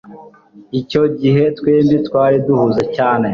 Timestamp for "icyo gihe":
0.79-1.43